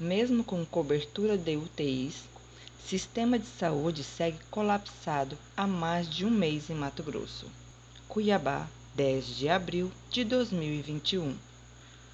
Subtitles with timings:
[0.00, 2.22] Mesmo com cobertura de UTIs,
[2.86, 7.46] sistema de saúde segue colapsado há mais de um mês em Mato Grosso.
[8.08, 11.34] Cuiabá, 10 de abril de 2021.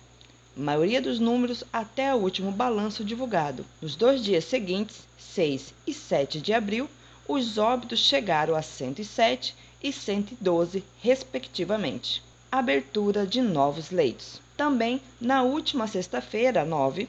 [0.56, 3.66] Maioria dos números até o último balanço divulgado.
[3.82, 6.90] Nos dois dias seguintes, 6 e 7 de abril,
[7.28, 9.54] os óbitos chegaram a 107
[9.86, 12.24] e 112, respectivamente.
[12.52, 14.42] Abertura de novos leitos.
[14.58, 17.08] Também, na última sexta-feira, 9,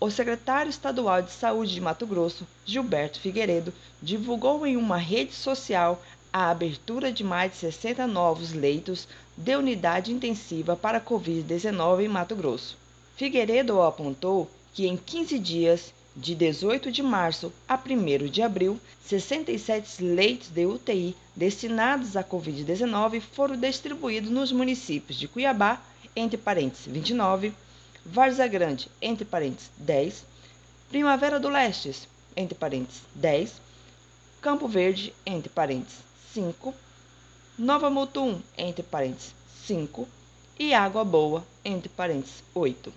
[0.00, 6.02] o secretário estadual de Saúde de Mato Grosso, Gilberto Figueiredo, divulgou em uma rede social
[6.32, 12.34] a abertura de mais de 60 novos leitos de unidade intensiva para Covid-19 em Mato
[12.34, 12.76] Grosso.
[13.14, 20.02] Figueiredo apontou que em 15 dias, de 18 de março a 1 de abril, 67
[20.02, 25.80] leitos de UTI destinados à Covid-19 foram distribuídos nos municípios de Cuiabá,
[26.14, 27.52] entre parênteses 29,
[28.04, 30.24] Várzea Grande, entre parênteses 10,
[30.88, 33.54] Primavera do Leste, entre parênteses 10,
[34.40, 36.00] Campo Verde, entre parênteses
[36.34, 36.74] 5,
[37.58, 39.34] Nova Mutum, entre parênteses,
[39.66, 40.08] 5,
[40.58, 42.92] e Água Boa, entre parênteses, 8.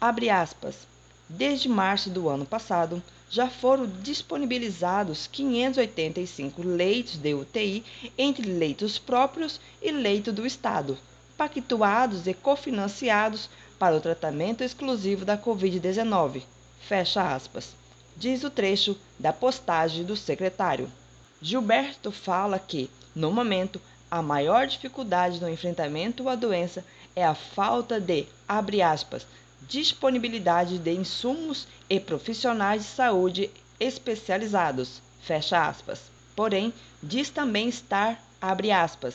[0.00, 0.86] Abre aspas.
[1.28, 7.84] Desde março do ano passado, já foram disponibilizados 585 leitos de UTI
[8.18, 10.98] entre leitos próprios e leito do Estado,
[11.38, 13.48] pactuados e cofinanciados
[13.78, 16.42] para o tratamento exclusivo da Covid-19.
[16.80, 17.72] Fecha aspas.
[18.16, 20.90] Diz o trecho da postagem do secretário.
[21.40, 23.80] Gilberto fala que, no momento,
[24.10, 29.24] a maior dificuldade no enfrentamento à doença é a falta de, abre aspas,
[29.68, 36.00] disponibilidade de insumos e profissionais de saúde especializados, fecha aspas.
[36.34, 36.72] Porém,
[37.02, 39.14] diz também estar, abre aspas,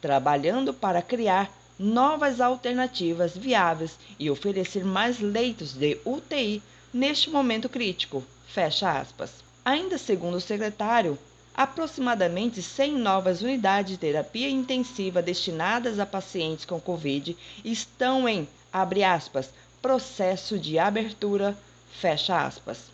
[0.00, 6.62] trabalhando para criar novas alternativas viáveis e oferecer mais leitos de UTI
[6.92, 9.44] neste momento crítico, fecha aspas.
[9.64, 11.18] Ainda segundo o secretário,
[11.54, 19.02] aproximadamente 100 novas unidades de terapia intensiva destinadas a pacientes com Covid estão em, abre
[19.02, 19.50] aspas,
[19.86, 21.56] processo de abertura,
[21.92, 22.90] fecha aspas.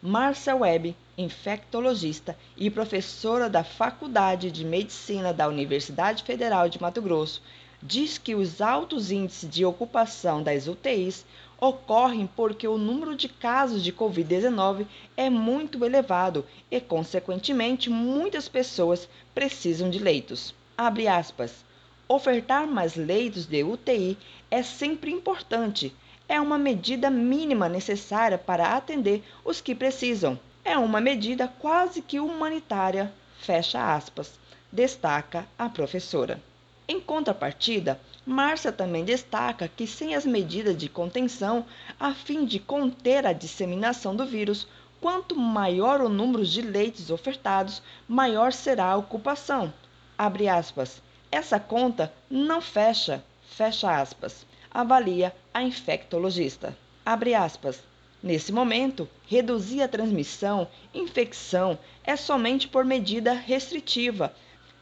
[0.00, 7.42] Márcia Webb, infectologista e professora da Faculdade de Medicina da Universidade Federal de Mato Grosso,
[7.82, 11.26] diz que os altos índices de ocupação das UTIs
[11.60, 14.86] ocorrem porque o número de casos de Covid-19
[15.18, 20.54] é muito elevado e, consequentemente, muitas pessoas precisam de leitos.
[20.74, 21.66] Abre aspas.
[22.08, 24.16] Ofertar mais leitos de UTI
[24.50, 25.92] é sempre importante.
[26.28, 30.38] É uma medida mínima necessária para atender os que precisam.
[30.64, 34.38] É uma medida quase que humanitária, fecha aspas,
[34.72, 36.40] destaca a professora.
[36.88, 41.66] Em contrapartida, Márcia também destaca que sem as medidas de contenção,
[42.00, 44.66] a fim de conter a disseminação do vírus,
[45.00, 49.72] quanto maior o número de leitos ofertados, maior será a ocupação.
[50.16, 51.02] Abre aspas.
[51.30, 56.76] Essa conta não fecha, fecha aspas, avalia a infectologista.
[57.06, 57.80] Abre aspas.
[58.22, 64.34] Nesse momento, reduzir a transmissão, infecção, é somente por medida restritiva,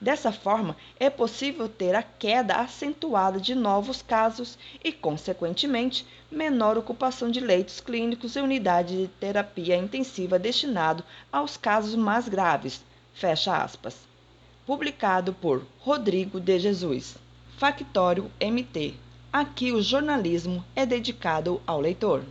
[0.03, 7.31] Dessa forma, é possível ter a queda acentuada de novos casos e, consequentemente, menor ocupação
[7.31, 12.83] de leitos clínicos e unidade de terapia intensiva destinado aos casos mais graves.
[13.15, 13.97] Fecha aspas.
[14.67, 17.17] Publicado por Rodrigo de Jesus.
[17.57, 18.97] Factório MT.
[19.33, 22.23] Aqui o jornalismo é dedicado ao leitor.